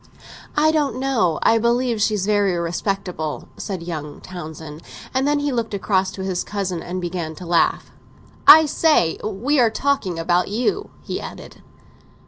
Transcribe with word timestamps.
"I 0.57 0.71
don't 0.71 0.95
know—I 0.99 1.59
believe 1.59 2.01
she's 2.01 2.25
very 2.25 2.57
respectable," 2.57 3.49
said 3.57 3.83
young 3.83 4.19
Townsend. 4.19 4.81
And 5.13 5.27
then 5.27 5.37
he 5.37 5.51
looked 5.51 5.75
across 5.75 6.09
to 6.13 6.23
his 6.23 6.43
cousin 6.43 6.81
and 6.81 6.99
began 6.99 7.35
to 7.35 7.45
laugh. 7.45 7.91
"Look 8.47 8.67
here, 8.71 9.19
we 9.27 9.59
are 9.59 9.69
talking 9.69 10.17
about 10.17 10.47
you," 10.47 10.89
he 11.03 11.21
added. 11.21 11.61